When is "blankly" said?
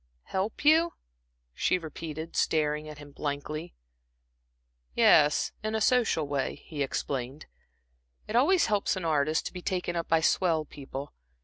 3.11-3.75